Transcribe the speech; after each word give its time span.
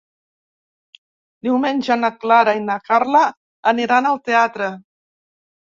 Diumenge 1.47 1.99
na 1.99 2.11
Clara 2.25 2.57
i 2.61 2.65
na 2.71 2.79
Carla 2.89 3.23
aniran 3.75 4.11
al 4.15 4.21
teatre. 4.33 4.75